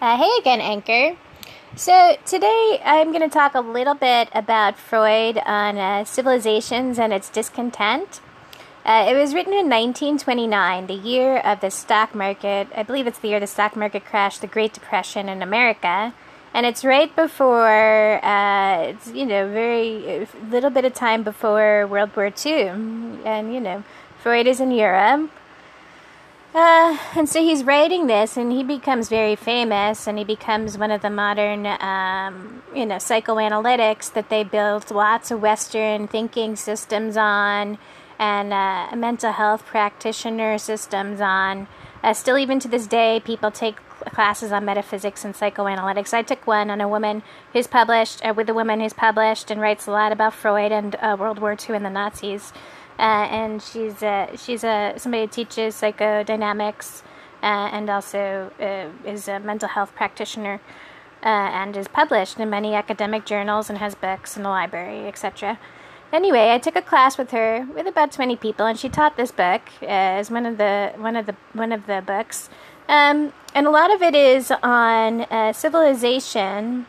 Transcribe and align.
Uh, 0.00 0.16
hey 0.16 0.30
again, 0.38 0.60
Anchor. 0.60 1.16
So, 1.74 2.16
today 2.24 2.80
I'm 2.84 3.08
going 3.10 3.28
to 3.28 3.28
talk 3.28 3.56
a 3.56 3.60
little 3.60 3.96
bit 3.96 4.28
about 4.32 4.78
Freud 4.78 5.38
on 5.44 5.76
uh, 5.76 6.04
civilizations 6.04 7.00
and 7.00 7.12
its 7.12 7.28
discontent. 7.28 8.20
Uh, 8.84 9.06
it 9.08 9.16
was 9.16 9.34
written 9.34 9.52
in 9.52 9.68
1929, 9.68 10.86
the 10.86 10.94
year 10.94 11.38
of 11.38 11.60
the 11.60 11.70
stock 11.72 12.14
market. 12.14 12.68
I 12.76 12.84
believe 12.84 13.08
it's 13.08 13.18
the 13.18 13.26
year 13.26 13.40
the 13.40 13.48
stock 13.48 13.74
market 13.74 14.04
crashed, 14.04 14.40
the 14.40 14.46
Great 14.46 14.72
Depression 14.72 15.28
in 15.28 15.42
America. 15.42 16.14
And 16.54 16.64
it's 16.64 16.84
right 16.84 17.14
before, 17.16 18.24
uh, 18.24 18.82
it's, 18.82 19.10
you 19.10 19.26
know, 19.26 19.50
very 19.52 20.28
little 20.48 20.70
bit 20.70 20.84
of 20.84 20.94
time 20.94 21.24
before 21.24 21.88
World 21.88 22.14
War 22.14 22.32
II. 22.46 22.68
And, 23.24 23.52
you 23.52 23.58
know, 23.58 23.82
Freud 24.22 24.46
is 24.46 24.60
in 24.60 24.70
Europe. 24.70 25.32
Uh, 26.54 26.96
and 27.14 27.28
so 27.28 27.40
he's 27.40 27.62
writing 27.62 28.06
this, 28.06 28.36
and 28.36 28.50
he 28.50 28.62
becomes 28.62 29.08
very 29.08 29.36
famous, 29.36 30.06
and 30.06 30.16
he 30.16 30.24
becomes 30.24 30.78
one 30.78 30.90
of 30.90 31.02
the 31.02 31.10
modern, 31.10 31.66
um, 31.66 32.62
you 32.74 32.86
know, 32.86 32.96
psychoanalytics 32.96 34.12
that 34.14 34.30
they 34.30 34.42
built 34.42 34.90
lots 34.90 35.30
of 35.30 35.42
Western 35.42 36.08
thinking 36.08 36.56
systems 36.56 37.16
on, 37.18 37.76
and 38.18 38.52
uh, 38.52 38.96
mental 38.96 39.32
health 39.32 39.66
practitioner 39.66 40.56
systems 40.56 41.20
on. 41.20 41.68
Uh, 42.02 42.14
still, 42.14 42.38
even 42.38 42.58
to 42.58 42.68
this 42.68 42.86
day, 42.86 43.20
people 43.24 43.50
take 43.50 43.76
classes 44.06 44.52
on 44.52 44.64
metaphysics 44.64 45.24
and 45.24 45.34
psychoanalytics. 45.34 46.12
I 46.12 46.22
took 46.22 46.46
one 46.46 46.70
on 46.70 46.80
a 46.80 46.88
woman 46.88 47.22
who's 47.52 47.66
published, 47.66 48.24
uh, 48.24 48.34
with 48.34 48.48
a 48.48 48.54
woman 48.54 48.80
who's 48.80 48.92
published 48.92 49.50
and 49.50 49.60
writes 49.60 49.86
a 49.86 49.90
lot 49.90 50.12
about 50.12 50.34
Freud 50.34 50.72
and 50.72 50.96
uh, 50.96 51.16
World 51.18 51.38
War 51.38 51.52
II 51.52 51.76
and 51.76 51.84
the 51.84 51.90
Nazis. 51.90 52.52
Uh, 52.98 53.28
and 53.30 53.62
she's 53.62 54.02
she's 54.40 54.62
somebody 54.62 55.22
who 55.22 55.28
teaches 55.28 55.76
psychodynamics 55.76 57.02
uh, 57.42 57.70
and 57.72 57.88
also 57.88 58.50
uh, 58.60 59.08
is 59.08 59.28
a 59.28 59.38
mental 59.38 59.68
health 59.68 59.94
practitioner 59.94 60.60
uh, 61.22 61.26
and 61.26 61.76
is 61.76 61.88
published 61.88 62.38
in 62.38 62.50
many 62.50 62.74
academic 62.74 63.24
journals 63.24 63.68
and 63.68 63.78
has 63.78 63.94
books 63.94 64.36
in 64.36 64.42
the 64.42 64.48
library, 64.48 65.06
etc. 65.06 65.58
Anyway, 66.12 66.50
I 66.50 66.58
took 66.58 66.74
a 66.74 66.82
class 66.82 67.18
with 67.18 67.32
her 67.32 67.66
with 67.74 67.86
about 67.86 68.12
twenty 68.12 68.36
people, 68.36 68.66
and 68.66 68.78
she 68.78 68.88
taught 68.88 69.16
this 69.16 69.30
book 69.30 69.62
as 69.82 70.30
one 70.30 70.46
of 70.46 70.58
the 70.58 70.92
one 70.96 71.16
of 71.16 71.26
the 71.26 71.36
one 71.52 71.70
of 71.70 71.86
the 71.86 72.02
books, 72.04 72.48
um, 72.88 73.32
and 73.54 73.66
a 73.66 73.70
lot 73.70 73.92
of 73.94 74.02
it 74.02 74.14
is 74.14 74.50
on 74.62 75.22
uh, 75.22 75.52
civilization 75.52 76.86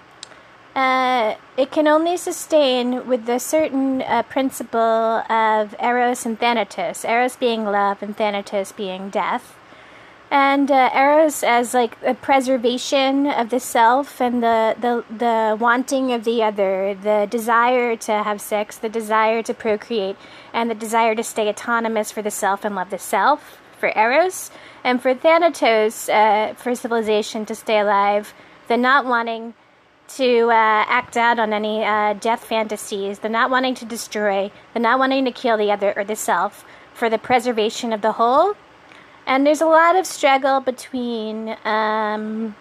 uh, 0.75 1.35
it 1.57 1.71
can 1.71 1.87
only 1.87 2.15
sustain 2.15 3.05
with 3.07 3.25
the 3.25 3.39
certain 3.39 4.01
uh, 4.03 4.23
principle 4.23 5.23
of 5.29 5.75
eros 5.79 6.25
and 6.25 6.39
thanatos. 6.39 7.03
Eros 7.03 7.35
being 7.35 7.65
love 7.65 8.01
and 8.01 8.15
thanatos 8.15 8.71
being 8.71 9.09
death. 9.09 9.55
And 10.31 10.69
uh, 10.69 10.91
eros 10.93 11.43
as 11.43 11.73
like 11.73 11.97
a 12.01 12.13
preservation 12.13 13.25
of 13.25 13.49
the 13.49 13.59
self 13.59 14.21
and 14.21 14.43
the, 14.43 14.75
the, 14.79 15.03
the 15.13 15.57
wanting 15.59 16.13
of 16.13 16.23
the 16.23 16.43
other, 16.43 16.93
the 16.93 17.27
desire 17.29 17.95
to 17.97 18.23
have 18.23 18.39
sex, 18.39 18.77
the 18.77 18.89
desire 18.89 19.41
to 19.43 19.53
procreate, 19.55 20.17
and 20.53 20.69
the 20.69 20.75
desire 20.75 21.15
to 21.15 21.23
stay 21.23 21.49
autonomous 21.49 22.11
for 22.11 22.21
the 22.21 22.31
self 22.31 22.63
and 22.63 22.75
love 22.75 22.91
the 22.91 22.99
self 22.99 23.57
for 23.79 23.91
eros. 23.95 24.51
And 24.83 25.01
for 25.01 25.13
thanatos, 25.13 26.09
uh, 26.09 26.53
for 26.55 26.75
civilization 26.75 27.45
to 27.45 27.55
stay 27.55 27.79
alive, 27.79 28.33
the 28.67 28.77
not 28.77 29.05
wanting 29.05 29.53
to 30.09 30.49
uh, 30.49 30.85
act 30.87 31.15
out 31.17 31.37
on 31.37 31.53
any 31.53 31.83
uh, 31.83 32.13
death 32.13 32.43
fantasies, 32.45 33.19
the 33.19 33.29
not 33.29 33.49
wanting 33.49 33.75
to 33.75 33.85
destroy, 33.85 34.51
the 34.73 34.79
not 34.79 34.99
wanting 34.99 35.25
to 35.25 35.31
kill 35.31 35.57
the 35.57 35.71
other 35.71 35.93
or 35.95 36.03
the 36.03 36.15
self 36.15 36.65
for 36.93 37.09
the 37.09 37.17
preservation 37.17 37.93
of 37.93 38.01
the 38.01 38.13
whole. 38.13 38.55
And 39.25 39.45
there's 39.45 39.61
a 39.61 39.67
lot 39.67 39.95
of 39.95 40.05
struggle 40.05 40.59
between. 40.59 41.55
Um, 41.63 42.55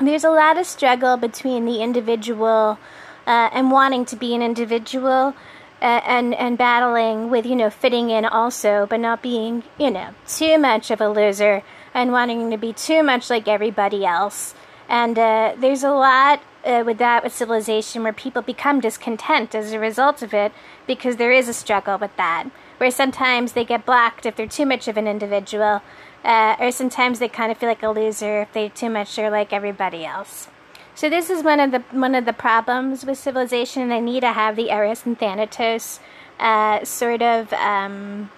there's 0.00 0.24
a 0.24 0.30
lot 0.30 0.56
of 0.56 0.66
struggle 0.66 1.16
between 1.16 1.64
the 1.64 1.82
individual 1.82 2.78
uh, 3.26 3.50
and 3.52 3.70
wanting 3.70 4.04
to 4.06 4.16
be 4.16 4.34
an 4.34 4.42
individual 4.42 5.34
and 5.82 6.34
and 6.34 6.56
battling 6.56 7.28
with 7.28 7.44
you 7.44 7.56
know 7.56 7.70
fitting 7.70 8.10
in 8.10 8.24
also, 8.24 8.86
but 8.88 9.00
not 9.00 9.22
being 9.22 9.64
you 9.78 9.90
know 9.90 10.10
too 10.26 10.58
much 10.58 10.90
of 10.90 11.00
a 11.00 11.08
loser 11.08 11.62
and 11.92 12.12
wanting 12.12 12.50
to 12.50 12.56
be 12.56 12.72
too 12.72 13.02
much 13.02 13.28
like 13.28 13.48
everybody 13.48 14.04
else. 14.04 14.54
And 14.88 15.18
uh, 15.18 15.54
there's 15.58 15.82
a 15.82 15.90
lot 15.90 16.42
uh, 16.64 16.82
with 16.86 16.98
that 16.98 17.24
with 17.24 17.34
civilization 17.34 18.02
where 18.02 18.12
people 18.12 18.42
become 18.42 18.80
discontent 18.80 19.54
as 19.54 19.72
a 19.72 19.78
result 19.78 20.22
of 20.22 20.32
it 20.32 20.52
because 20.86 21.16
there 21.16 21.32
is 21.32 21.48
a 21.48 21.54
struggle 21.54 21.98
with 21.98 22.16
that. 22.16 22.48
Where 22.78 22.90
sometimes 22.90 23.52
they 23.52 23.64
get 23.64 23.86
blocked 23.86 24.26
if 24.26 24.36
they're 24.36 24.46
too 24.46 24.66
much 24.66 24.88
of 24.88 24.96
an 24.96 25.06
individual, 25.06 25.82
uh, 26.24 26.56
or 26.58 26.70
sometimes 26.72 27.18
they 27.18 27.28
kind 27.28 27.52
of 27.52 27.58
feel 27.58 27.68
like 27.68 27.82
a 27.82 27.90
loser 27.90 28.42
if 28.42 28.52
they 28.52 28.68
too 28.68 28.90
much 28.90 29.18
are 29.18 29.30
like 29.30 29.52
everybody 29.52 30.04
else. 30.04 30.48
So 30.94 31.08
this 31.08 31.30
is 31.30 31.42
one 31.42 31.60
of 31.60 31.70
the 31.70 31.80
one 31.90 32.14
of 32.14 32.24
the 32.24 32.32
problems 32.32 33.04
with 33.04 33.18
civilization. 33.18 33.88
They 33.88 34.00
need 34.00 34.20
to 34.20 34.32
have 34.32 34.56
the 34.56 34.70
Eros 34.70 35.06
and 35.06 35.18
Thanatos 35.18 36.00
uh, 36.38 36.84
sort 36.84 37.22
of 37.22 37.52
um, 37.54 38.30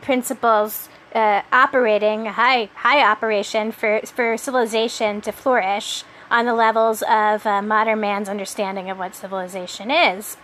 principles 0.00 0.88
uh, 1.14 1.42
operating 1.52 2.26
high 2.26 2.70
high 2.74 3.02
operation 3.02 3.72
for 3.72 4.00
for 4.04 4.36
civilization 4.36 5.20
to 5.22 5.32
flourish 5.32 6.04
on 6.30 6.46
the 6.46 6.54
levels 6.54 7.02
of 7.02 7.44
uh, 7.44 7.60
modern 7.60 8.00
man's 8.00 8.28
understanding 8.28 8.88
of 8.88 8.98
what 8.98 9.16
civilization 9.16 9.90
is. 9.90 10.36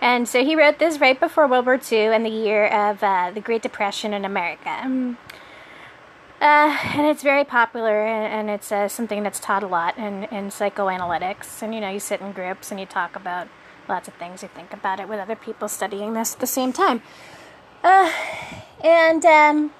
And 0.00 0.28
so 0.28 0.44
he 0.44 0.54
wrote 0.54 0.78
this 0.78 1.00
right 1.00 1.18
before 1.18 1.48
World 1.48 1.66
War 1.66 1.80
II 1.90 2.06
and 2.06 2.24
the 2.24 2.30
year 2.30 2.66
of 2.66 3.02
uh, 3.02 3.30
the 3.32 3.40
Great 3.40 3.62
Depression 3.62 4.12
in 4.12 4.24
America. 4.24 5.16
Uh, 6.44 6.76
and 6.92 7.06
it's 7.06 7.22
very 7.22 7.42
popular, 7.42 8.04
and, 8.04 8.30
and 8.30 8.50
it's 8.50 8.70
uh, 8.70 8.86
something 8.86 9.22
that's 9.22 9.40
taught 9.40 9.62
a 9.62 9.66
lot 9.66 9.96
in, 9.96 10.24
in 10.24 10.50
psychoanalytics. 10.50 11.62
And 11.62 11.74
you 11.74 11.80
know, 11.80 11.88
you 11.88 11.98
sit 11.98 12.20
in 12.20 12.32
groups 12.32 12.70
and 12.70 12.78
you 12.78 12.84
talk 12.84 13.16
about 13.16 13.48
lots 13.88 14.08
of 14.08 14.14
things. 14.14 14.42
You 14.42 14.50
think 14.54 14.74
about 14.74 15.00
it 15.00 15.08
with 15.08 15.18
other 15.18 15.36
people 15.36 15.68
studying 15.68 16.12
this 16.12 16.34
at 16.34 16.40
the 16.40 16.46
same 16.46 16.70
time. 16.70 17.00
Uh, 17.82 18.12
and 18.84 19.24
um, 19.24 19.72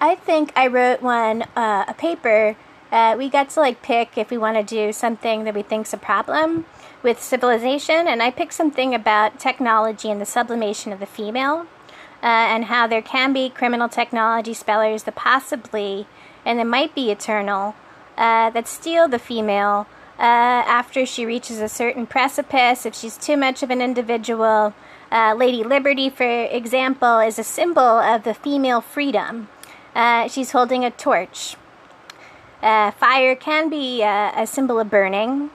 I 0.00 0.14
think 0.14 0.52
I 0.54 0.68
wrote 0.68 1.02
one, 1.02 1.42
uh, 1.56 1.86
a 1.88 1.94
paper. 1.94 2.54
Uh, 2.92 3.16
we 3.18 3.28
got 3.28 3.50
to 3.50 3.60
like 3.60 3.82
pick 3.82 4.16
if 4.16 4.30
we 4.30 4.38
want 4.38 4.58
to 4.58 4.62
do 4.62 4.92
something 4.92 5.42
that 5.42 5.56
we 5.56 5.62
think's 5.62 5.92
a 5.92 5.98
problem 5.98 6.66
with 7.02 7.20
civilization, 7.20 8.06
and 8.06 8.22
I 8.22 8.30
picked 8.30 8.52
something 8.52 8.94
about 8.94 9.40
technology 9.40 10.08
and 10.08 10.20
the 10.20 10.26
sublimation 10.26 10.92
of 10.92 11.00
the 11.00 11.06
female, 11.06 11.66
uh, 12.22 12.26
and 12.26 12.66
how 12.66 12.86
there 12.86 13.02
can 13.02 13.32
be 13.32 13.48
criminal 13.48 13.88
technology 13.88 14.54
spellers 14.54 15.04
that 15.04 15.14
possibly, 15.14 16.06
and 16.44 16.60
it 16.60 16.64
might 16.64 16.94
be 16.94 17.10
eternal, 17.10 17.74
uh, 18.16 18.50
that 18.50 18.68
steal 18.68 19.08
the 19.08 19.18
female 19.18 19.86
uh, 20.18 20.62
after 20.68 21.06
she 21.06 21.24
reaches 21.24 21.60
a 21.60 21.68
certain 21.68 22.06
precipice. 22.06 22.84
If 22.84 22.94
she's 22.94 23.16
too 23.16 23.36
much 23.36 23.62
of 23.62 23.70
an 23.70 23.80
individual, 23.80 24.74
uh, 25.10 25.34
Lady 25.34 25.64
Liberty, 25.64 26.10
for 26.10 26.44
example, 26.44 27.18
is 27.20 27.38
a 27.38 27.44
symbol 27.44 27.82
of 27.82 28.24
the 28.24 28.34
female 28.34 28.80
freedom. 28.80 29.48
Uh, 29.94 30.28
she's 30.28 30.52
holding 30.52 30.84
a 30.84 30.90
torch. 30.90 31.56
Fire 32.60 33.34
can 33.34 33.70
be 33.70 34.02
a 34.02 34.46
symbol 34.46 34.78
of 34.78 34.90
burning, 34.90 35.50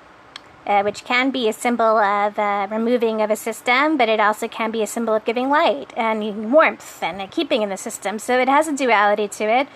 uh, 0.66 0.82
which 0.82 1.04
can 1.04 1.32
be 1.32 1.48
a 1.48 1.54
symbol 1.54 1.98
of 1.98 2.40
uh, 2.40 2.68
removing 2.72 3.22
of 3.22 3.30
a 3.30 3.36
system, 3.36 3.98
but 3.98 4.10
it 4.10 4.20
also 4.20 4.48
can 4.48 4.72
be 4.72 4.82
a 4.82 4.88
symbol 4.88 5.14
of 5.14 5.26
giving 5.26 5.50
light 5.50 5.94
and 5.96 6.52
warmth 6.52 7.02
and 7.04 7.30
keeping 7.32 7.62
in 7.62 7.70
the 7.70 7.78
system. 7.78 8.20
So 8.20 8.40
it 8.40 8.48
has 8.48 8.68
a 8.68 8.76
duality 8.76 9.28
to 9.28 9.44
it. 9.44 9.68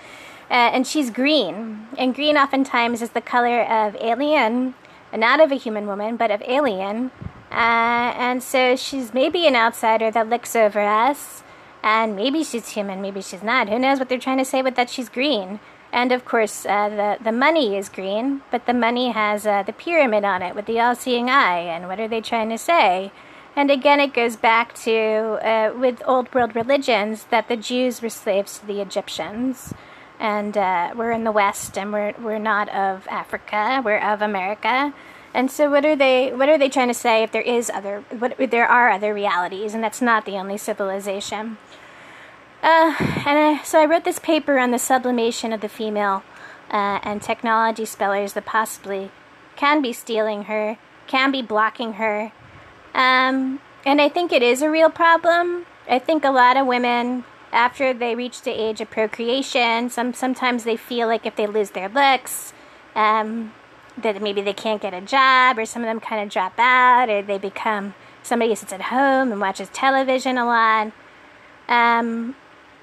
and 0.49 0.87
she's 0.87 1.11
green. 1.11 1.87
And 1.97 2.15
green 2.15 2.37
oftentimes 2.37 3.01
is 3.01 3.11
the 3.11 3.21
color 3.21 3.61
of 3.61 3.95
alien, 4.01 4.73
not 5.15 5.39
of 5.39 5.51
a 5.51 5.55
human 5.55 5.85
woman, 5.85 6.17
but 6.17 6.31
of 6.31 6.41
alien. 6.47 7.11
and 7.51 8.41
so 8.41 8.75
she's 8.75 9.13
maybe 9.13 9.47
an 9.47 9.55
outsider 9.55 10.09
that 10.11 10.27
looks 10.29 10.55
over 10.55 10.79
us 10.79 11.43
and 11.83 12.15
maybe 12.15 12.43
she's 12.43 12.69
human, 12.69 13.01
maybe 13.01 13.21
she's 13.21 13.43
not. 13.43 13.69
Who 13.69 13.79
knows 13.79 13.99
what 13.99 14.09
they're 14.09 14.19
trying 14.19 14.37
to 14.39 14.45
say 14.45 14.61
with 14.61 14.75
that 14.75 14.89
she's 14.89 15.09
green? 15.09 15.59
And 15.91 16.11
of 16.11 16.23
course, 16.23 16.65
uh, 16.65 16.89
the 16.89 17.23
the 17.23 17.31
money 17.31 17.75
is 17.75 17.89
green, 17.89 18.41
but 18.51 18.65
the 18.65 18.73
money 18.73 19.11
has 19.11 19.47
uh, 19.47 19.63
the 19.63 19.73
pyramid 19.73 20.23
on 20.23 20.41
it 20.41 20.55
with 20.55 20.65
the 20.65 20.79
all-seeing 20.79 21.29
eye. 21.29 21.59
And 21.59 21.87
what 21.87 21.99
are 21.99 22.07
they 22.07 22.21
trying 22.21 22.49
to 22.49 22.57
say? 22.57 23.11
And 23.55 23.71
again, 23.71 23.99
it 23.99 24.13
goes 24.13 24.35
back 24.35 24.73
to 24.85 25.39
uh, 25.43 25.73
with 25.75 26.01
old 26.05 26.33
world 26.33 26.55
religions 26.55 27.25
that 27.25 27.47
the 27.47 27.57
Jews 27.57 28.01
were 28.01 28.09
slaves 28.09 28.59
to 28.59 28.67
the 28.67 28.81
Egyptians, 28.81 29.73
and 30.19 30.57
uh, 30.57 30.93
we're 30.95 31.11
in 31.11 31.23
the 31.23 31.31
West, 31.31 31.77
and 31.77 31.91
we're 31.91 32.13
we're 32.19 32.39
not 32.39 32.69
of 32.69 33.07
Africa, 33.09 33.81
we're 33.83 33.99
of 33.99 34.21
America. 34.21 34.93
And 35.33 35.51
so, 35.51 35.69
what 35.69 35.85
are 35.85 35.95
they? 35.95 36.31
What 36.33 36.49
are 36.49 36.57
they 36.57 36.69
trying 36.69 36.87
to 36.87 36.93
say? 36.93 37.23
If 37.23 37.31
there 37.31 37.41
is 37.41 37.69
other, 37.69 38.01
what 38.17 38.37
there 38.37 38.67
are 38.67 38.89
other 38.89 39.13
realities, 39.13 39.73
and 39.73 39.83
that's 39.83 40.01
not 40.01 40.25
the 40.25 40.37
only 40.37 40.57
civilization. 40.57 41.57
Uh, 42.61 42.95
and 43.25 43.65
so 43.65 43.81
I 43.81 43.85
wrote 43.85 44.03
this 44.03 44.19
paper 44.19 44.59
on 44.59 44.71
the 44.71 44.79
sublimation 44.79 45.53
of 45.53 45.61
the 45.61 45.69
female 45.69 46.23
uh, 46.69 46.99
and 47.03 47.21
technology 47.21 47.85
spellers 47.85 48.33
that 48.33 48.45
possibly 48.45 49.11
can 49.55 49.81
be 49.81 49.93
stealing 49.93 50.43
her, 50.43 50.77
can 51.07 51.31
be 51.31 51.41
blocking 51.41 51.93
her. 51.93 52.31
Um, 52.93 53.59
and 53.85 54.01
I 54.01 54.09
think 54.09 54.31
it 54.31 54.43
is 54.43 54.61
a 54.61 54.69
real 54.69 54.89
problem. 54.89 55.65
I 55.87 55.99
think 55.99 56.23
a 56.23 56.31
lot 56.31 56.57
of 56.57 56.67
women 56.67 57.23
after 57.51 57.93
they 57.93 58.15
reach 58.15 58.41
the 58.43 58.51
age 58.51 58.81
of 58.81 58.91
procreation, 58.91 59.89
some 59.89 60.13
sometimes 60.13 60.63
they 60.63 60.77
feel 60.77 61.07
like 61.07 61.25
if 61.25 61.35
they 61.35 61.47
lose 61.47 61.71
their 61.71 61.89
looks, 61.89 62.53
um, 62.95 63.53
that 63.97 64.21
maybe 64.21 64.41
they 64.41 64.53
can't 64.53 64.81
get 64.81 64.93
a 64.93 65.01
job, 65.01 65.57
or 65.57 65.65
some 65.65 65.81
of 65.81 65.87
them 65.87 65.99
kind 65.99 66.21
of 66.21 66.29
drop 66.29 66.53
out, 66.59 67.09
or 67.09 67.21
they 67.21 67.37
become 67.37 67.95
somebody 68.21 68.51
who 68.51 68.55
sits 68.55 68.73
at 68.73 68.83
home 68.83 69.31
and 69.31 69.41
watches 69.41 69.69
television 69.69 70.37
a 70.37 70.45
lot. 70.45 70.91
Um, 71.67 72.35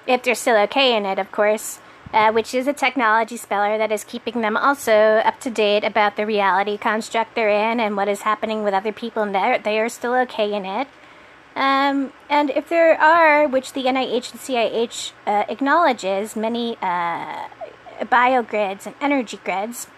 if 0.07 0.23
they're 0.23 0.35
still 0.35 0.57
okay 0.57 0.97
in 0.97 1.05
it, 1.07 1.19
of 1.19 1.31
course, 1.33 1.81
uh, 2.13 2.33
which 2.33 2.55
is 2.55 2.67
a 2.67 2.73
technology 2.73 3.37
speller 3.37 3.79
that 3.79 3.93
is 3.93 4.05
keeping 4.05 4.41
them 4.41 4.57
also 4.57 5.21
up 5.25 5.41
to 5.41 5.51
date 5.51 5.85
about 5.85 6.17
the 6.17 6.25
reality 6.27 6.77
construct 6.77 7.35
they're 7.35 7.49
in 7.49 7.81
and 7.81 7.97
what 7.97 8.09
is 8.09 8.23
happening 8.23 8.63
with 8.63 8.75
other 8.75 8.93
people, 8.93 9.23
and 9.23 9.35
they 9.65 9.81
are 9.81 9.89
still 9.89 10.15
okay 10.15 10.53
in 10.53 10.65
it. 10.65 10.89
Um, 11.57 12.13
and 12.29 12.51
if 12.51 12.69
there 12.69 13.01
are, 13.01 13.49
which 13.49 13.73
the 13.73 13.85
NIH 13.85 14.33
and 14.33 14.41
CIH 14.41 15.13
uh, 15.27 15.45
acknowledges, 15.49 16.37
many 16.37 16.77
uh, 16.83 17.49
biogrids 18.03 18.87
and 18.87 18.95
energy 19.01 19.41
grids, 19.43 19.89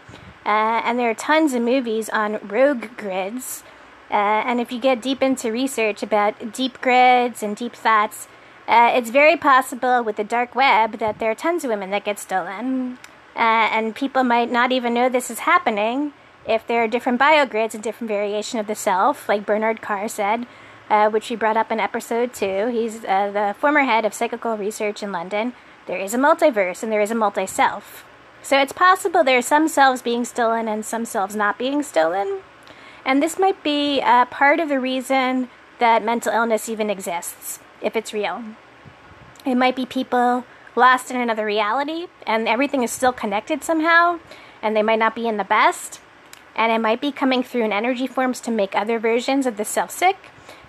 uh, 0.46 0.80
and 0.84 0.98
there 0.98 1.10
are 1.10 1.14
tons 1.14 1.52
of 1.54 1.62
movies 1.62 2.08
on 2.08 2.38
rogue 2.46 2.96
grids. 2.96 3.64
Uh, 4.10 4.14
and 4.46 4.60
if 4.60 4.72
you 4.72 4.80
get 4.80 5.02
deep 5.02 5.22
into 5.22 5.52
research 5.52 6.02
about 6.02 6.52
deep 6.52 6.80
grids 6.80 7.42
and 7.42 7.56
deep 7.56 7.74
thoughts, 7.74 8.28
uh, 8.68 8.92
it's 8.94 9.10
very 9.10 9.36
possible 9.36 10.04
with 10.04 10.16
the 10.16 10.24
dark 10.24 10.54
web 10.54 10.98
that 10.98 11.18
there 11.18 11.30
are 11.30 11.34
tons 11.34 11.64
of 11.64 11.70
women 11.70 11.90
that 11.90 12.04
get 12.04 12.18
stolen. 12.18 12.98
Uh, 13.34 13.66
and 13.72 13.96
people 13.96 14.22
might 14.22 14.50
not 14.50 14.70
even 14.70 14.92
know 14.92 15.08
this 15.08 15.30
is 15.30 15.40
happening 15.40 16.12
if 16.46 16.66
there 16.66 16.84
are 16.84 16.88
different 16.88 17.20
biogrids 17.20 17.74
and 17.74 17.82
different 17.82 18.08
variation 18.08 18.58
of 18.58 18.66
the 18.66 18.74
self, 18.74 19.28
like 19.28 19.46
Bernard 19.46 19.80
Carr 19.80 20.08
said, 20.08 20.46
uh, 20.90 21.08
which 21.08 21.30
we 21.30 21.36
brought 21.36 21.56
up 21.56 21.72
in 21.72 21.80
episode 21.80 22.34
two. 22.34 22.68
He's 22.68 23.04
uh, 23.04 23.30
the 23.30 23.54
former 23.58 23.84
head 23.84 24.04
of 24.04 24.14
psychical 24.14 24.56
research 24.56 25.02
in 25.02 25.12
London. 25.12 25.54
There 25.86 25.98
is 25.98 26.12
a 26.12 26.18
multiverse 26.18 26.82
and 26.82 26.92
there 26.92 27.00
is 27.00 27.10
a 27.10 27.14
multi 27.14 27.46
self. 27.46 28.04
So 28.42 28.58
it's 28.58 28.72
possible 28.72 29.24
there 29.24 29.38
are 29.38 29.42
some 29.42 29.68
selves 29.68 30.02
being 30.02 30.24
stolen 30.24 30.68
and 30.68 30.84
some 30.84 31.04
selves 31.04 31.34
not 31.34 31.58
being 31.58 31.82
stolen. 31.82 32.40
And 33.04 33.22
this 33.22 33.38
might 33.38 33.62
be 33.62 34.02
uh, 34.02 34.26
part 34.26 34.60
of 34.60 34.68
the 34.68 34.80
reason 34.80 35.48
that 35.78 36.04
mental 36.04 36.32
illness 36.32 36.68
even 36.68 36.90
exists, 36.90 37.60
if 37.82 37.96
it's 37.96 38.12
real. 38.12 38.42
It 39.44 39.56
might 39.56 39.76
be 39.76 39.86
people 39.86 40.44
lost 40.74 41.10
in 41.10 41.20
another 41.20 41.44
reality 41.44 42.06
and 42.26 42.48
everything 42.48 42.82
is 42.82 42.90
still 42.90 43.12
connected 43.12 43.64
somehow, 43.64 44.20
and 44.62 44.76
they 44.76 44.82
might 44.82 44.98
not 44.98 45.14
be 45.14 45.28
in 45.28 45.36
the 45.36 45.44
best. 45.44 46.00
And 46.56 46.72
it 46.72 46.80
might 46.80 47.00
be 47.00 47.12
coming 47.12 47.42
through 47.42 47.64
in 47.64 47.72
energy 47.72 48.08
forms 48.08 48.40
to 48.40 48.50
make 48.50 48.74
other 48.74 48.98
versions 48.98 49.46
of 49.46 49.56
the 49.56 49.64
self 49.64 49.90
sick. 49.90 50.16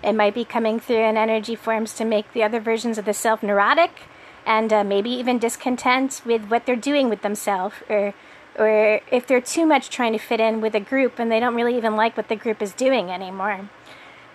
It 0.02 0.12
might 0.12 0.34
be 0.34 0.44
coming 0.44 0.78
through 0.78 1.04
in 1.04 1.16
energy 1.16 1.56
forms 1.56 1.94
to 1.94 2.04
make 2.04 2.32
the 2.32 2.42
other 2.42 2.60
versions 2.60 2.96
of 2.96 3.04
the 3.04 3.12
self 3.12 3.42
neurotic 3.42 4.02
and 4.46 4.72
uh, 4.72 4.84
maybe 4.84 5.10
even 5.10 5.38
discontent 5.38 6.22
with 6.24 6.44
what 6.44 6.64
they're 6.64 6.76
doing 6.76 7.08
with 7.08 7.22
themselves 7.22 7.76
or 7.88 8.14
or 8.58 9.00
if 9.10 9.26
they're 9.26 9.40
too 9.40 9.64
much 9.64 9.90
trying 9.90 10.12
to 10.12 10.18
fit 10.18 10.40
in 10.40 10.60
with 10.60 10.74
a 10.74 10.80
group 10.80 11.18
and 11.18 11.30
they 11.30 11.40
don't 11.40 11.54
really 11.54 11.76
even 11.76 11.96
like 11.96 12.16
what 12.16 12.28
the 12.28 12.36
group 12.36 12.60
is 12.60 12.72
doing 12.72 13.10
anymore. 13.10 13.68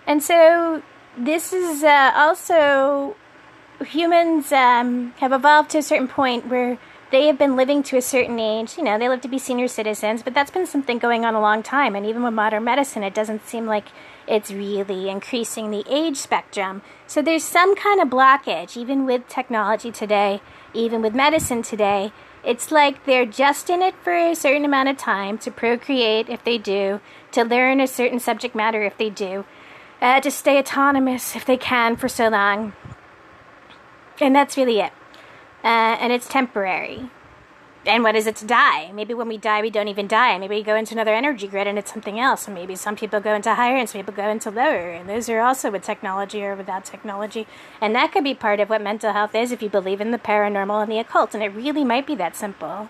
And 0.06 0.22
so 0.22 0.82
this 1.16 1.52
is 1.52 1.82
uh, 1.82 2.12
also 2.14 3.16
humans 3.84 4.52
um, 4.52 5.12
have 5.18 5.32
evolved 5.32 5.70
to 5.70 5.78
a 5.78 5.82
certain 5.82 6.08
point 6.08 6.46
where 6.46 6.78
they 7.10 7.26
have 7.26 7.38
been 7.38 7.56
living 7.56 7.82
to 7.84 7.96
a 7.96 8.02
certain 8.02 8.38
age. 8.38 8.76
You 8.76 8.84
know, 8.84 8.98
they 8.98 9.08
live 9.08 9.20
to 9.22 9.28
be 9.28 9.38
senior 9.38 9.68
citizens, 9.68 10.22
but 10.22 10.34
that's 10.34 10.50
been 10.50 10.66
something 10.66 10.98
going 10.98 11.24
on 11.24 11.34
a 11.34 11.40
long 11.40 11.62
time. 11.62 11.94
And 11.94 12.04
even 12.04 12.22
with 12.22 12.34
modern 12.34 12.64
medicine, 12.64 13.02
it 13.02 13.14
doesn't 13.14 13.46
seem 13.46 13.66
like 13.66 13.86
it's 14.26 14.50
really 14.50 15.08
increasing 15.08 15.70
the 15.70 15.84
age 15.88 16.16
spectrum. 16.16 16.82
So 17.06 17.22
there's 17.22 17.44
some 17.44 17.76
kind 17.76 18.00
of 18.00 18.08
blockage, 18.08 18.76
even 18.76 19.06
with 19.06 19.28
technology 19.28 19.92
today, 19.92 20.40
even 20.74 21.00
with 21.00 21.14
medicine 21.14 21.62
today. 21.62 22.12
It's 22.44 22.70
like 22.70 23.04
they're 23.06 23.26
just 23.26 23.70
in 23.70 23.82
it 23.82 23.94
for 24.02 24.12
a 24.12 24.34
certain 24.34 24.64
amount 24.64 24.88
of 24.88 24.96
time 24.96 25.38
to 25.38 25.50
procreate 25.50 26.28
if 26.28 26.44
they 26.44 26.58
do, 26.58 27.00
to 27.32 27.44
learn 27.44 27.80
a 27.80 27.86
certain 27.86 28.20
subject 28.20 28.54
matter 28.54 28.82
if 28.82 28.96
they 28.98 29.10
do, 29.10 29.44
uh, 30.00 30.20
to 30.20 30.30
stay 30.30 30.58
autonomous 30.58 31.36
if 31.36 31.44
they 31.44 31.56
can 31.56 31.96
for 31.96 32.08
so 32.08 32.28
long. 32.28 32.72
And 34.20 34.34
that's 34.34 34.56
really 34.56 34.80
it. 34.80 34.92
Uh, 35.64 35.96
and 36.00 36.12
it's 36.12 36.28
temporary. 36.28 37.10
And 37.86 38.02
what 38.02 38.16
is 38.16 38.26
it 38.26 38.34
to 38.36 38.46
die? 38.46 38.90
Maybe 38.92 39.14
when 39.14 39.28
we 39.28 39.38
die, 39.38 39.62
we 39.62 39.70
don't 39.70 39.86
even 39.86 40.08
die. 40.08 40.36
Maybe 40.38 40.56
we 40.56 40.62
go 40.64 40.74
into 40.74 40.94
another 40.94 41.14
energy 41.14 41.46
grid 41.46 41.68
and 41.68 41.78
it's 41.78 41.92
something 41.92 42.18
else. 42.18 42.46
And 42.46 42.54
maybe 42.54 42.74
some 42.74 42.96
people 42.96 43.20
go 43.20 43.32
into 43.32 43.54
higher 43.54 43.76
and 43.76 43.88
some 43.88 44.00
people 44.00 44.14
go 44.14 44.28
into 44.28 44.50
lower. 44.50 44.90
And 44.90 45.08
those 45.08 45.28
are 45.28 45.40
also 45.40 45.70
with 45.70 45.82
technology 45.82 46.42
or 46.44 46.56
without 46.56 46.84
technology. 46.84 47.46
And 47.80 47.94
that 47.94 48.10
could 48.10 48.24
be 48.24 48.34
part 48.34 48.58
of 48.58 48.68
what 48.68 48.82
mental 48.82 49.12
health 49.12 49.36
is 49.36 49.52
if 49.52 49.62
you 49.62 49.68
believe 49.68 50.00
in 50.00 50.10
the 50.10 50.18
paranormal 50.18 50.82
and 50.82 50.90
the 50.90 50.98
occult. 50.98 51.32
And 51.32 51.44
it 51.44 51.50
really 51.50 51.84
might 51.84 52.08
be 52.08 52.16
that 52.16 52.34
simple. 52.34 52.88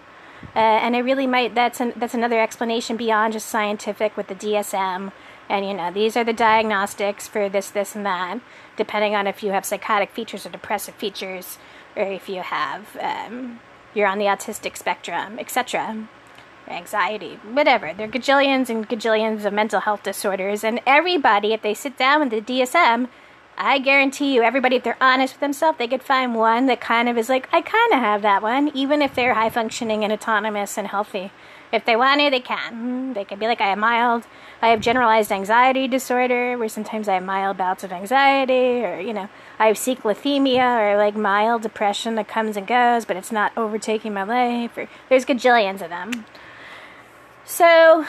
Uh, 0.54 0.58
and 0.58 0.96
it 0.96 1.02
really 1.02 1.26
might, 1.26 1.54
that's, 1.54 1.80
an, 1.80 1.92
that's 1.96 2.14
another 2.14 2.40
explanation 2.40 2.96
beyond 2.96 3.34
just 3.34 3.48
scientific 3.48 4.16
with 4.16 4.28
the 4.28 4.34
DSM. 4.34 5.12
And, 5.48 5.66
you 5.66 5.74
know, 5.74 5.92
these 5.92 6.16
are 6.16 6.24
the 6.24 6.32
diagnostics 6.32 7.28
for 7.28 7.48
this, 7.48 7.70
this, 7.70 7.94
and 7.94 8.04
that, 8.04 8.40
depending 8.76 9.14
on 9.14 9.26
if 9.26 9.42
you 9.42 9.52
have 9.52 9.64
psychotic 9.64 10.10
features 10.10 10.44
or 10.44 10.50
depressive 10.50 10.94
features, 10.96 11.58
or 11.94 12.02
if 12.02 12.28
you 12.28 12.42
have. 12.42 12.96
Um, 13.00 13.60
you're 13.94 14.08
on 14.08 14.18
the 14.18 14.26
autistic 14.26 14.76
spectrum, 14.76 15.38
etc. 15.38 16.08
Anxiety, 16.68 17.38
whatever. 17.50 17.94
There 17.94 18.08
are 18.08 18.10
gajillions 18.10 18.68
and 18.68 18.88
gajillions 18.88 19.44
of 19.44 19.52
mental 19.52 19.80
health 19.80 20.02
disorders, 20.02 20.64
and 20.64 20.80
everybody, 20.86 21.52
if 21.52 21.62
they 21.62 21.74
sit 21.74 21.96
down 21.96 22.20
with 22.20 22.30
the 22.30 22.40
DSM, 22.40 23.08
I 23.58 23.78
guarantee 23.78 24.34
you, 24.34 24.42
everybody, 24.42 24.76
if 24.76 24.82
they're 24.82 24.98
honest 25.00 25.34
with 25.34 25.40
themselves, 25.40 25.78
they 25.78 25.88
could 25.88 26.02
find 26.02 26.34
one 26.34 26.66
that 26.66 26.80
kind 26.80 27.08
of 27.08 27.16
is 27.16 27.28
like, 27.28 27.48
I 27.52 27.62
kind 27.62 27.92
of 27.92 28.00
have 28.00 28.22
that 28.22 28.42
one, 28.42 28.70
even 28.74 29.00
if 29.00 29.14
they're 29.14 29.34
high 29.34 29.50
functioning 29.50 30.04
and 30.04 30.12
autonomous 30.12 30.76
and 30.76 30.88
healthy. 30.88 31.30
If 31.72 31.84
they 31.84 31.96
want 31.96 32.20
to, 32.20 32.30
they 32.30 32.40
can. 32.40 32.74
Hmm, 32.74 33.12
they 33.14 33.24
can 33.24 33.38
be 33.38 33.46
like, 33.46 33.60
I 33.60 33.68
have 33.68 33.78
mild, 33.78 34.24
I 34.60 34.68
have 34.68 34.80
generalized 34.80 35.32
anxiety 35.32 35.88
disorder, 35.88 36.56
where 36.58 36.68
sometimes 36.68 37.08
I 37.08 37.14
have 37.14 37.24
mild 37.24 37.56
bouts 37.56 37.82
of 37.82 37.92
anxiety, 37.92 38.84
or, 38.84 39.00
you 39.00 39.12
know, 39.12 39.28
I 39.58 39.68
have 39.68 39.76
cyclothymia, 39.76 40.78
or 40.80 40.96
like 40.96 41.16
mild 41.16 41.62
depression 41.62 42.14
that 42.16 42.28
comes 42.28 42.56
and 42.56 42.66
goes, 42.66 43.04
but 43.04 43.16
it's 43.16 43.32
not 43.32 43.52
overtaking 43.56 44.12
my 44.14 44.22
life. 44.22 44.76
Or, 44.76 44.88
there's 45.08 45.24
gajillions 45.24 45.82
of 45.82 45.88
them. 45.88 46.26
So, 47.44 48.04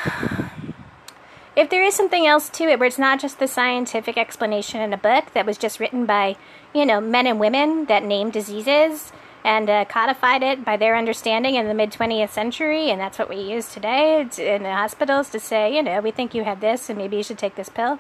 if 1.58 1.72
there 1.72 1.84
is 1.84 1.96
something 1.96 2.28
else 2.28 2.50
to 2.50 2.66
it 2.66 2.78
where 2.78 2.86
it's 2.86 3.00
not 3.00 3.20
just 3.20 3.40
the 3.40 3.48
scientific 3.48 4.16
explanation 4.16 4.80
in 4.80 4.94
a 4.94 4.98
book 4.98 5.34
that 5.34 5.48
was 5.48 5.58
just 5.58 5.80
written 5.80 6.06
by, 6.06 6.36
you 6.72 6.86
know, 6.86 7.02
men 7.02 7.26
and 7.26 7.40
women 7.40 7.86
that 7.86 8.04
named 8.04 8.32
diseases, 8.32 9.12
and 9.44 9.68
uh, 9.68 9.86
codified 9.86 10.44
it 10.44 10.64
by 10.64 10.78
their 10.78 10.96
understanding 10.96 11.56
in 11.56 11.68
the 11.68 11.74
mid 11.74 11.92
20th 11.92 12.30
century, 12.30 12.92
and 12.92 13.02
that's 13.02 13.18
what 13.18 13.30
we 13.30 13.38
use 13.38 13.74
today 13.74 14.22
in 14.22 14.62
the 14.62 14.72
hospitals 14.72 15.30
to 15.32 15.40
say, 15.40 15.76
you 15.76 15.82
know, 15.82 16.00
we 16.00 16.12
think 16.12 16.36
you 16.36 16.44
have 16.44 16.60
this, 16.60 16.90
and 16.90 16.98
maybe 16.98 17.18
you 17.18 17.24
should 17.24 17.40
take 17.40 17.56
this 17.56 17.70
pill, 17.70 17.98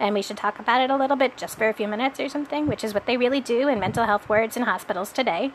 and 0.00 0.12
we 0.12 0.22
should 0.22 0.36
talk 0.36 0.58
about 0.58 0.80
it 0.80 0.90
a 0.90 0.96
little 0.96 1.16
bit 1.16 1.36
just 1.36 1.58
for 1.58 1.68
a 1.68 1.74
few 1.74 1.86
minutes 1.86 2.18
or 2.18 2.28
something, 2.28 2.66
which 2.66 2.82
is 2.82 2.92
what 2.92 3.06
they 3.06 3.16
really 3.16 3.40
do 3.40 3.68
in 3.68 3.78
mental 3.78 4.06
health 4.06 4.28
wards 4.28 4.56
in 4.56 4.64
hospitals 4.64 5.12
today. 5.12 5.52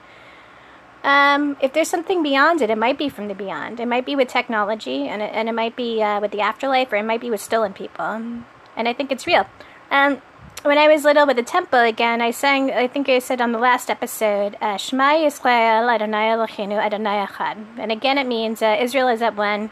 Um, 1.03 1.58
if 1.62 1.74
there's 1.74 1.89
something 1.89 2.22
beyond 2.22 2.62
it, 2.62 2.70
it 2.70 2.77
might 2.77 2.98
be 2.98 3.10
from 3.10 3.27
the 3.27 3.34
beyond. 3.34 3.79
It 3.79 3.88
might 3.88 4.05
be 4.05 4.15
with 4.15 4.27
technology, 4.27 5.08
and 5.08 5.22
it, 5.22 5.31
and 5.34 5.50
it 5.50 5.53
might 5.53 5.75
be 5.75 6.01
uh, 6.01 6.20
with 6.20 6.31
the 6.31 6.41
afterlife, 6.41 6.93
or 6.93 6.98
it 6.98 7.03
might 7.03 7.22
be 7.22 7.31
with 7.31 7.41
stolen 7.41 7.74
people. 7.74 8.05
And 8.05 8.88
I 8.88 8.93
think 8.93 9.12
it's 9.12 9.25
real. 9.25 9.48
Um, 9.89 10.22
when 10.63 10.77
I 10.77 10.88
was 10.88 11.03
little 11.03 11.25
with 11.25 11.38
the 11.38 11.43
temple 11.43 11.79
again, 11.79 12.22
I 12.22 12.29
sang, 12.29 12.72
I 12.72 12.88
think 12.88 13.10
I 13.10 13.17
said 13.17 13.41
on 13.41 13.51
the 13.51 13.58
last 13.58 13.89
episode, 13.89 14.55
uh, 14.62 14.77
Shema 14.77 15.13
Yisrael 15.13 15.91
Adonai 15.91 16.27
Eloheinu 16.27 16.77
Adonai 16.77 17.25
Echad. 17.25 17.79
And 17.79 17.91
again, 17.91 18.20
it 18.20 18.27
means 18.27 18.62
uh, 18.62 18.77
Israel 18.79 19.08
is 19.08 19.24
at 19.24 19.36
one 19.36 19.72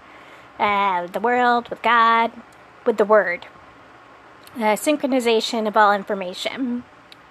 uh, 0.57 1.05
the 1.07 1.19
world, 1.19 1.69
with 1.69 1.81
God, 1.83 2.31
with 2.86 2.98
the 2.98 3.05
Word. 3.05 3.45
Uh, 4.55 4.75
synchronization 4.75 5.67
of 5.67 5.77
all 5.77 5.93
information. 5.93 6.83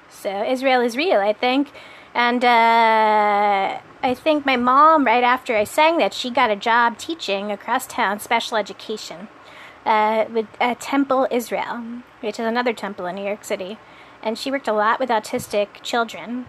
So 0.08 0.44
Israel 0.44 0.80
is 0.80 0.96
real, 0.96 1.18
I 1.18 1.32
think. 1.32 1.72
And 2.18 2.44
uh, 2.44 3.78
I 4.02 4.14
think 4.14 4.44
my 4.44 4.56
mom, 4.56 5.04
right 5.04 5.22
after 5.22 5.54
I 5.54 5.62
sang 5.62 5.98
that, 5.98 6.12
she 6.12 6.30
got 6.30 6.50
a 6.50 6.56
job 6.56 6.98
teaching 6.98 7.52
across 7.52 7.86
town 7.86 8.18
special 8.18 8.56
education 8.56 9.28
uh, 9.86 10.24
with 10.28 10.46
uh, 10.60 10.74
Temple 10.80 11.28
Israel, 11.30 12.02
which 12.18 12.40
is 12.40 12.44
another 12.44 12.72
temple 12.72 13.06
in 13.06 13.14
New 13.14 13.24
York 13.24 13.44
City. 13.44 13.78
And 14.20 14.36
she 14.36 14.50
worked 14.50 14.66
a 14.66 14.72
lot 14.72 14.98
with 14.98 15.10
autistic 15.10 15.68
children. 15.84 16.46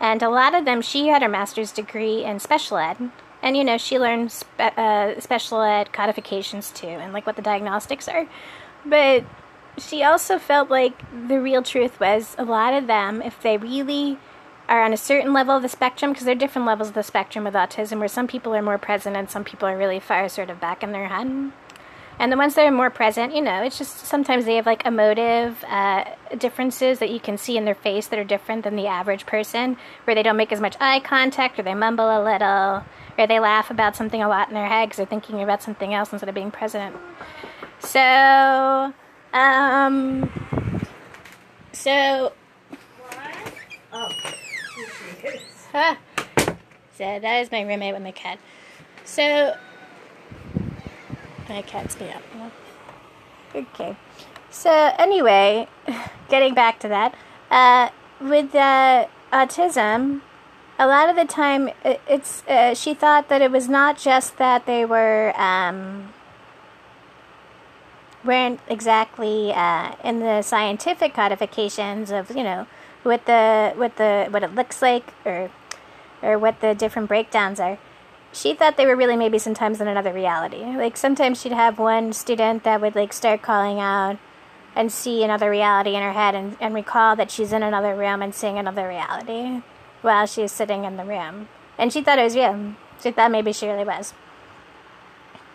And 0.00 0.22
a 0.22 0.30
lot 0.30 0.54
of 0.54 0.64
them, 0.64 0.80
she 0.80 1.08
had 1.08 1.20
her 1.20 1.28
master's 1.28 1.70
degree 1.70 2.24
in 2.24 2.40
special 2.40 2.78
ed. 2.78 3.10
And, 3.42 3.58
you 3.58 3.62
know, 3.62 3.76
she 3.76 3.98
learned 3.98 4.32
spe- 4.32 4.78
uh, 4.78 5.20
special 5.20 5.60
ed 5.60 5.92
codifications 5.92 6.70
too, 6.70 6.86
and 6.86 7.12
like 7.12 7.26
what 7.26 7.36
the 7.36 7.42
diagnostics 7.42 8.08
are. 8.08 8.26
But 8.86 9.24
she 9.78 10.02
also 10.02 10.38
felt 10.38 10.70
like 10.70 11.02
the 11.28 11.40
real 11.40 11.62
truth 11.62 11.98
was 12.00 12.34
a 12.38 12.44
lot 12.44 12.74
of 12.74 12.86
them, 12.86 13.22
if 13.22 13.40
they 13.42 13.56
really 13.56 14.18
are 14.68 14.82
on 14.82 14.92
a 14.92 14.96
certain 14.96 15.32
level 15.32 15.56
of 15.56 15.62
the 15.62 15.68
spectrum, 15.68 16.12
because 16.12 16.24
there 16.24 16.34
are 16.34 16.38
different 16.38 16.66
levels 16.66 16.88
of 16.88 16.94
the 16.94 17.02
spectrum 17.02 17.44
with 17.44 17.54
autism, 17.54 17.98
where 17.98 18.08
some 18.08 18.26
people 18.26 18.54
are 18.54 18.62
more 18.62 18.78
present 18.78 19.16
and 19.16 19.28
some 19.30 19.44
people 19.44 19.68
are 19.68 19.76
really 19.76 20.00
far 20.00 20.28
sort 20.28 20.48
of 20.48 20.60
back 20.60 20.82
in 20.82 20.92
their 20.92 21.08
head 21.08 21.52
And 22.18 22.32
the 22.32 22.36
ones 22.36 22.54
that 22.54 22.64
are 22.64 22.70
more 22.70 22.90
present, 22.90 23.34
you 23.34 23.42
know, 23.42 23.62
it's 23.62 23.76
just 23.76 24.06
sometimes 24.06 24.44
they 24.44 24.54
have 24.56 24.66
like 24.66 24.86
emotive 24.86 25.62
uh, 25.68 26.04
differences 26.38 27.00
that 27.00 27.10
you 27.10 27.20
can 27.20 27.36
see 27.36 27.56
in 27.56 27.64
their 27.64 27.74
face 27.74 28.06
that 28.06 28.18
are 28.18 28.24
different 28.24 28.64
than 28.64 28.76
the 28.76 28.86
average 28.86 29.26
person, 29.26 29.76
where 30.04 30.14
they 30.14 30.22
don't 30.22 30.36
make 30.36 30.52
as 30.52 30.60
much 30.60 30.76
eye 30.80 31.00
contact, 31.00 31.58
or 31.58 31.62
they 31.62 31.74
mumble 31.74 32.06
a 32.06 32.22
little, 32.24 32.84
or 33.18 33.26
they 33.26 33.40
laugh 33.40 33.70
about 33.70 33.96
something 33.96 34.22
a 34.22 34.28
lot 34.28 34.48
in 34.48 34.54
their 34.54 34.68
head 34.68 34.88
because 34.88 34.98
they're 34.98 35.06
thinking 35.06 35.42
about 35.42 35.62
something 35.62 35.92
else 35.92 36.12
instead 36.12 36.28
of 36.28 36.34
being 36.34 36.52
present. 36.52 36.96
So, 37.80 38.94
um, 39.34 40.30
so. 41.72 42.32
Oh, 43.92 44.08
huh. 45.72 45.96
So 46.96 47.18
that 47.20 47.40
is 47.40 47.50
my 47.50 47.62
roommate 47.62 47.92
with 47.92 48.02
my 48.02 48.12
cat. 48.12 48.38
So 49.04 49.56
my 51.48 51.62
cat's 51.62 51.98
me 51.98 52.10
up. 52.10 52.22
Okay. 53.54 53.96
So 54.50 54.70
anyway, 54.98 55.68
getting 56.28 56.54
back 56.54 56.78
to 56.80 56.88
that, 56.88 57.14
uh, 57.50 57.90
with 58.20 58.54
uh, 58.54 59.06
autism, 59.32 60.20
a 60.78 60.86
lot 60.86 61.08
of 61.08 61.16
the 61.16 61.24
time 61.24 61.70
it's 61.84 62.42
uh, 62.48 62.74
she 62.74 62.94
thought 62.94 63.28
that 63.28 63.42
it 63.42 63.50
was 63.50 63.68
not 63.68 63.98
just 63.98 64.38
that 64.38 64.66
they 64.66 64.84
were 64.84 65.32
um, 65.40 66.12
weren't 68.24 68.60
exactly 68.68 69.52
uh, 69.52 69.94
in 70.02 70.20
the 70.20 70.42
scientific 70.42 71.14
codifications 71.14 72.10
of 72.10 72.30
you 72.30 72.42
know 72.42 72.66
what 73.02 73.26
the 73.26 73.72
what 73.76 73.96
the 73.96 74.26
what 74.30 74.42
it 74.42 74.54
looks 74.54 74.80
like 74.80 75.12
or 75.24 75.50
or 76.22 76.38
what 76.38 76.60
the 76.60 76.74
different 76.74 77.08
breakdowns 77.08 77.60
are 77.60 77.78
she 78.34 78.52
thought 78.52 78.76
they 78.76 78.86
were 78.86 78.96
really 78.96 79.16
maybe 79.16 79.38
sometimes 79.38 79.80
in 79.80 79.88
another 79.88 80.12
reality. 80.12 80.64
Like 80.64 80.96
sometimes 80.96 81.40
she'd 81.40 81.52
have 81.52 81.78
one 81.78 82.12
student 82.12 82.64
that 82.64 82.80
would 82.80 82.94
like 82.94 83.12
start 83.12 83.42
calling 83.42 83.78
out 83.78 84.18
and 84.74 84.90
see 84.90 85.22
another 85.22 85.50
reality 85.50 85.94
in 85.94 86.02
her 86.02 86.12
head 86.12 86.34
and, 86.34 86.56
and 86.60 86.74
recall 86.74 87.14
that 87.16 87.30
she's 87.30 87.52
in 87.52 87.62
another 87.62 87.94
room 87.94 88.22
and 88.22 88.34
seeing 88.34 88.58
another 88.58 88.88
reality 88.88 89.62
while 90.02 90.26
she's 90.26 90.50
sitting 90.50 90.84
in 90.84 90.96
the 90.96 91.04
room. 91.04 91.48
And 91.78 91.92
she 91.92 92.02
thought 92.02 92.18
it 92.18 92.24
was 92.24 92.34
real. 92.34 92.74
She 93.00 93.12
thought 93.12 93.30
maybe 93.30 93.52
she 93.52 93.68
really 93.68 93.84
was. 93.84 94.12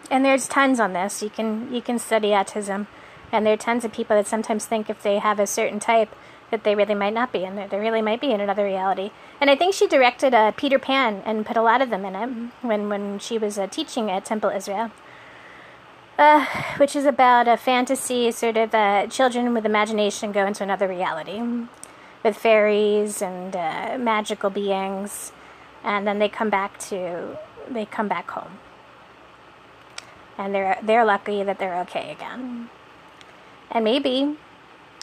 And 0.10 0.26
there's 0.26 0.48
tons 0.48 0.80
on 0.80 0.94
this. 0.94 1.22
You 1.22 1.30
can 1.30 1.74
you 1.74 1.82
can 1.82 2.00
study 2.00 2.30
autism. 2.30 2.88
And 3.32 3.46
there 3.46 3.54
are 3.54 3.58
tons 3.58 3.86
of 3.86 3.94
people 3.94 4.16
that 4.16 4.28
sometimes 4.28 4.66
think 4.66 4.90
if 4.90 5.04
they 5.04 5.20
have 5.20 5.40
a 5.40 5.46
certain 5.46 5.80
type 5.80 6.16
that 6.50 6.64
they 6.64 6.74
really 6.74 6.96
might 6.96 7.14
not 7.14 7.32
be 7.32 7.44
in 7.44 7.56
there. 7.56 7.68
They 7.68 7.78
really 7.78 8.02
might 8.02 8.20
be 8.20 8.32
in 8.32 8.42
another 8.42 8.64
reality. 8.64 9.12
And 9.40 9.52
I 9.52 9.56
think 9.56 9.76
she 9.76 9.88
directed 9.88 10.34
uh, 10.34 10.52
Peter 10.52 10.80
Pan 10.80 11.22
and 11.26 11.46
put 11.46 11.58
a 11.58 11.62
lot 11.62 11.82
of 11.82 11.92
them 11.92 12.06
in 12.06 12.16
it 12.16 12.52
when, 12.66 12.90
when 12.90 13.20
she 13.20 13.38
was 13.38 13.60
uh, 13.60 13.68
teaching 13.68 14.10
at 14.10 14.26
Temple 14.26 14.50
Israel. 14.50 14.92
Uh, 16.18 16.46
which 16.78 16.98
is 16.98 17.06
about 17.06 17.48
a 17.48 17.56
fantasy, 17.56 18.30
sort 18.32 18.58
of 18.58 18.74
uh, 18.74 19.08
children 19.08 19.54
with 19.54 19.66
imagination 19.66 20.34
go 20.34 20.46
into 20.46 20.62
another 20.62 20.86
reality 20.86 21.42
with 22.24 22.36
fairies 22.36 23.22
and 23.22 23.56
uh, 23.56 23.98
magical 23.98 24.50
beings, 24.50 25.32
and 25.82 26.06
then 26.06 26.20
they 26.20 26.28
come 26.28 26.50
back 26.50 26.78
to 26.78 27.38
they 27.70 27.86
come 27.86 28.08
back 28.08 28.30
home, 28.32 28.60
and 30.40 30.56
they're 30.56 30.80
they're 30.82 31.06
lucky 31.06 31.44
that 31.44 31.60
they're 31.60 31.80
okay 31.82 32.12
again, 32.12 32.70
and 33.70 33.84
maybe 33.84 34.38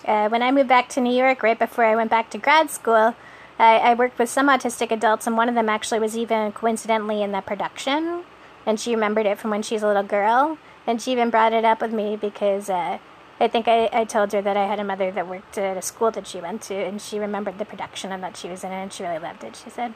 uh, 0.04 0.28
when 0.28 0.42
I 0.42 0.50
moved 0.50 0.68
back 0.68 0.88
to 0.90 1.00
New 1.00 1.14
York, 1.14 1.42
right 1.42 1.58
before 1.58 1.84
I 1.84 1.96
went 1.96 2.10
back 2.10 2.30
to 2.30 2.38
grad 2.38 2.70
school, 2.70 3.14
I, 3.58 3.78
I, 3.78 3.94
worked 3.94 4.18
with 4.18 4.28
some 4.28 4.48
autistic 4.48 4.90
adults, 4.90 5.26
and 5.26 5.36
one 5.36 5.48
of 5.48 5.54
them 5.54 5.68
actually 5.68 5.98
was 5.98 6.16
even 6.16 6.52
coincidentally 6.52 7.22
in 7.22 7.32
that 7.32 7.46
production. 7.46 8.24
And 8.66 8.78
she 8.78 8.94
remembered 8.94 9.26
it 9.26 9.38
from 9.38 9.50
when 9.50 9.62
she 9.62 9.74
was 9.74 9.82
a 9.82 9.86
little 9.86 10.02
girl. 10.02 10.58
And 10.86 11.00
she 11.00 11.12
even 11.12 11.30
brought 11.30 11.52
it 11.52 11.64
up 11.64 11.80
with 11.80 11.92
me 11.92 12.16
because 12.16 12.68
uh, 12.68 12.98
I 13.40 13.48
think 13.48 13.66
I, 13.66 13.88
I 13.92 14.04
told 14.04 14.32
her 14.32 14.42
that 14.42 14.56
I 14.56 14.66
had 14.66 14.78
a 14.78 14.84
mother 14.84 15.10
that 15.10 15.28
worked 15.28 15.58
at 15.58 15.76
a 15.76 15.82
school 15.82 16.10
that 16.12 16.26
she 16.26 16.40
went 16.40 16.62
to, 16.62 16.74
and 16.74 17.00
she 17.00 17.18
remembered 17.18 17.58
the 17.58 17.64
production 17.64 18.12
and 18.12 18.22
that 18.22 18.36
she 18.36 18.48
was 18.48 18.62
in 18.62 18.72
it, 18.72 18.82
and 18.82 18.92
she 18.92 19.02
really 19.02 19.18
loved 19.18 19.42
it, 19.42 19.56
she 19.56 19.70
said. 19.70 19.94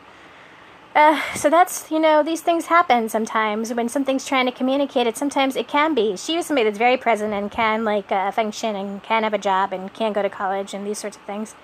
Uh, 0.93 1.21
so 1.35 1.49
that's 1.49 1.89
you 1.89 2.01
know 2.01 2.23
these 2.23 2.41
things 2.41 2.67
happen 2.67 3.09
sometimes. 3.09 3.73
When 3.73 3.89
something's 3.89 4.27
trying 4.27 4.47
to 4.47 4.53
communicate 4.53 5.07
it 5.07 5.17
sometimes 5.17 5.55
it 5.55 5.69
can 5.69 5.95
be. 5.95 6.17
She 6.17 6.37
was 6.37 6.47
somebody 6.47 6.65
that's 6.65 6.79
very 6.79 6.97
present 6.97 7.33
and 7.33 7.51
can 7.51 7.85
like 7.85 8.11
uh, 8.11 8.31
function 8.33 8.75
and 8.75 9.03
can 9.03 9.23
have 9.23 9.35
a 9.35 9.39
job 9.39 9.73
and 9.73 9.93
can 9.95 10.13
go 10.13 10.23
to 10.23 10.29
college 10.29 10.75
and 10.75 10.85
these 10.85 10.99
sorts 10.99 11.17
of 11.17 11.23
things. 11.23 11.55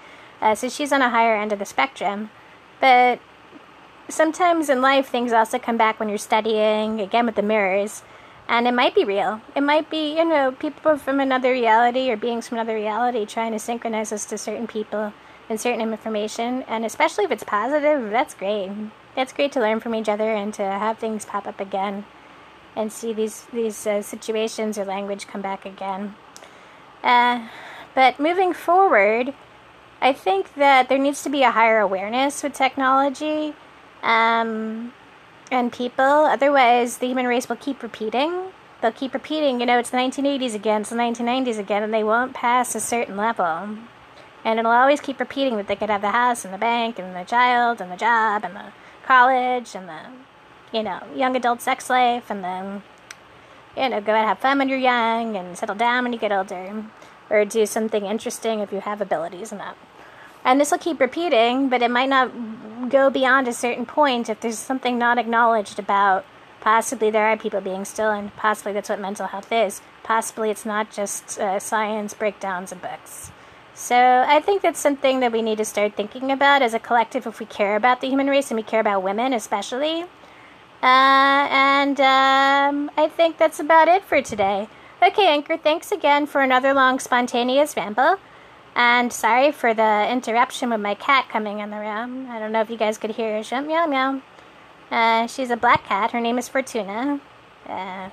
Uh, 0.40 0.54
so 0.54 0.68
she's 0.68 0.92
on 0.92 1.02
a 1.02 1.10
higher 1.10 1.36
end 1.36 1.52
of 1.52 1.58
the 1.58 1.64
spectrum. 1.64 2.30
But 2.80 3.18
sometimes 4.08 4.68
in 4.68 4.80
life 4.80 5.08
things 5.08 5.32
also 5.32 5.58
come 5.58 5.76
back 5.76 5.98
when 5.98 6.08
you're 6.08 6.18
studying 6.18 7.00
again 7.00 7.26
with 7.26 7.34
the 7.34 7.42
mirrors. 7.42 8.02
And 8.48 8.68
it 8.68 8.74
might 8.74 8.94
be 8.94 9.04
real. 9.04 9.40
It 9.56 9.62
might 9.62 9.90
be 9.90 10.16
you 10.16 10.24
know 10.24 10.52
people 10.52 10.98
from 10.98 11.18
another 11.18 11.50
reality 11.50 12.10
or 12.12 12.16
beings 12.16 12.46
from 12.46 12.58
another 12.58 12.76
reality 12.76 13.26
trying 13.26 13.50
to 13.52 13.58
synchronize 13.58 14.12
us 14.12 14.24
to 14.26 14.38
certain 14.38 14.68
people 14.68 15.12
and 15.48 15.60
certain 15.60 15.80
information. 15.80 16.62
And 16.68 16.84
especially 16.84 17.24
if 17.24 17.32
it's 17.32 17.42
positive 17.42 18.12
that's 18.12 18.32
great 18.32 18.70
it's 19.16 19.32
great 19.32 19.52
to 19.52 19.60
learn 19.60 19.80
from 19.80 19.94
each 19.94 20.08
other 20.08 20.32
and 20.32 20.52
to 20.54 20.62
have 20.62 20.98
things 20.98 21.24
pop 21.24 21.46
up 21.46 21.60
again 21.60 22.04
and 22.76 22.92
see 22.92 23.12
these 23.12 23.46
these 23.52 23.86
uh, 23.86 24.02
situations 24.02 24.78
or 24.78 24.84
language 24.84 25.26
come 25.26 25.40
back 25.40 25.64
again. 25.64 26.14
Uh, 27.02 27.48
but 27.94 28.20
moving 28.20 28.52
forward, 28.52 29.32
I 30.00 30.12
think 30.12 30.54
that 30.54 30.88
there 30.88 30.98
needs 30.98 31.22
to 31.22 31.30
be 31.30 31.42
a 31.42 31.50
higher 31.50 31.80
awareness 31.80 32.42
with 32.42 32.52
technology 32.52 33.54
um, 34.02 34.92
and 35.50 35.72
people. 35.72 36.04
Otherwise, 36.04 36.98
the 36.98 37.06
human 37.06 37.26
race 37.26 37.48
will 37.48 37.56
keep 37.56 37.82
repeating. 37.82 38.52
They'll 38.82 38.92
keep 38.92 39.14
repeating, 39.14 39.60
you 39.60 39.66
know, 39.66 39.78
it's 39.78 39.88
the 39.88 39.96
1980s 39.96 40.54
again, 40.54 40.82
it's 40.82 40.90
the 40.90 40.96
1990s 40.96 41.58
again, 41.58 41.82
and 41.82 41.94
they 41.94 42.04
won't 42.04 42.34
pass 42.34 42.74
a 42.74 42.80
certain 42.80 43.16
level. 43.16 43.78
And 44.44 44.58
it'll 44.58 44.70
always 44.70 45.00
keep 45.00 45.18
repeating 45.18 45.56
that 45.56 45.66
they 45.66 45.76
could 45.76 45.88
have 45.88 46.02
the 46.02 46.10
house 46.10 46.44
and 46.44 46.52
the 46.52 46.58
bank 46.58 46.98
and 46.98 47.16
the 47.16 47.24
child 47.24 47.80
and 47.80 47.90
the 47.90 47.96
job 47.96 48.44
and 48.44 48.54
the 48.54 48.66
college 49.06 49.74
and 49.74 49.88
the, 49.88 50.00
you 50.72 50.82
know, 50.82 51.00
young 51.14 51.36
adult 51.36 51.62
sex 51.62 51.88
life 51.88 52.30
and 52.30 52.42
then, 52.44 52.82
you 53.76 53.88
know, 53.88 54.00
go 54.00 54.12
out 54.12 54.18
and 54.18 54.28
have 54.28 54.38
fun 54.38 54.58
when 54.58 54.68
you're 54.68 54.78
young 54.78 55.36
and 55.36 55.56
settle 55.56 55.76
down 55.76 56.04
when 56.04 56.12
you 56.12 56.18
get 56.18 56.32
older. 56.32 56.84
Or 57.28 57.44
do 57.44 57.66
something 57.66 58.06
interesting 58.06 58.60
if 58.60 58.72
you 58.72 58.80
have 58.80 59.00
abilities 59.00 59.50
and 59.50 59.60
that. 59.60 59.76
And 60.44 60.60
this 60.60 60.70
will 60.70 60.78
keep 60.78 61.00
repeating, 61.00 61.68
but 61.68 61.82
it 61.82 61.90
might 61.90 62.08
not 62.08 62.30
go 62.88 63.10
beyond 63.10 63.48
a 63.48 63.52
certain 63.52 63.84
point 63.84 64.28
if 64.28 64.40
there's 64.40 64.58
something 64.58 64.96
not 64.96 65.18
acknowledged 65.18 65.80
about 65.80 66.24
possibly 66.60 67.10
there 67.10 67.26
are 67.26 67.36
people 67.36 67.60
being 67.60 67.84
still, 67.84 68.10
and 68.10 68.34
possibly 68.36 68.72
that's 68.72 68.88
what 68.88 69.00
mental 69.00 69.26
health 69.26 69.50
is. 69.50 69.80
Possibly 70.04 70.50
it's 70.50 70.64
not 70.64 70.92
just 70.92 71.38
uh, 71.40 71.58
science 71.58 72.14
breakdowns 72.14 72.70
of 72.70 72.80
books. 72.80 73.32
So 73.78 74.24
I 74.26 74.40
think 74.40 74.62
that's 74.62 74.80
something 74.80 75.20
that 75.20 75.32
we 75.32 75.42
need 75.42 75.58
to 75.58 75.64
start 75.66 75.94
thinking 75.94 76.32
about 76.32 76.62
as 76.62 76.72
a 76.72 76.78
collective 76.78 77.26
if 77.26 77.38
we 77.38 77.44
care 77.44 77.76
about 77.76 78.00
the 78.00 78.08
human 78.08 78.26
race 78.26 78.50
and 78.50 78.56
we 78.56 78.62
care 78.62 78.80
about 78.80 79.02
women 79.02 79.34
especially. 79.34 80.04
Uh, 80.82 81.46
and 81.50 82.00
um, 82.00 82.90
I 82.96 83.08
think 83.14 83.36
that's 83.36 83.60
about 83.60 83.86
it 83.86 84.02
for 84.02 84.22
today. 84.22 84.68
Okay, 85.02 85.28
Anchor, 85.28 85.58
thanks 85.58 85.92
again 85.92 86.24
for 86.24 86.40
another 86.40 86.72
long 86.72 86.98
spontaneous 86.98 87.76
ramble. 87.76 88.16
And 88.74 89.12
sorry 89.12 89.52
for 89.52 89.74
the 89.74 90.10
interruption 90.10 90.70
with 90.70 90.80
my 90.80 90.94
cat 90.94 91.28
coming 91.28 91.58
in 91.58 91.68
the 91.68 91.78
room. 91.78 92.30
I 92.30 92.38
don't 92.38 92.52
know 92.52 92.62
if 92.62 92.70
you 92.70 92.78
guys 92.78 92.96
could 92.96 93.10
hear 93.10 93.42
her. 93.42 93.60
Meow 93.60 93.86
meow. 93.86 94.22
Uh, 94.90 95.26
she's 95.26 95.50
a 95.50 95.56
black 95.56 95.84
cat. 95.84 96.12
Her 96.12 96.20
name 96.20 96.38
is 96.38 96.48
Fortuna. 96.48 97.20
Uh, 97.68 98.08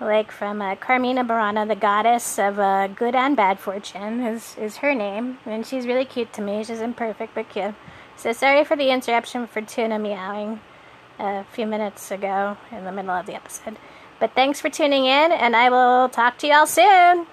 like 0.00 0.32
from 0.32 0.62
uh, 0.62 0.76
Carmina 0.76 1.24
Burana, 1.24 1.68
the 1.68 1.76
goddess 1.76 2.38
of 2.38 2.58
uh, 2.58 2.86
good 2.88 3.14
and 3.14 3.36
bad 3.36 3.58
fortune, 3.58 4.20
is, 4.20 4.56
is 4.58 4.78
her 4.78 4.94
name. 4.94 5.38
And 5.46 5.66
she's 5.66 5.86
really 5.86 6.04
cute 6.04 6.32
to 6.34 6.42
me. 6.42 6.64
She's 6.64 6.80
imperfect 6.80 7.34
but 7.34 7.48
cute. 7.48 7.74
So 8.16 8.32
sorry 8.32 8.64
for 8.64 8.76
the 8.76 8.90
interruption 8.90 9.46
Fortuna 9.46 9.98
meowing 9.98 10.60
a 11.18 11.44
few 11.44 11.66
minutes 11.66 12.10
ago 12.10 12.56
in 12.70 12.84
the 12.84 12.92
middle 12.92 13.10
of 13.10 13.26
the 13.26 13.34
episode. 13.34 13.76
But 14.18 14.34
thanks 14.34 14.60
for 14.60 14.68
tuning 14.68 15.06
in, 15.06 15.32
and 15.32 15.56
I 15.56 15.70
will 15.70 16.08
talk 16.08 16.36
to 16.38 16.46
y'all 16.46 16.66
soon. 16.66 17.26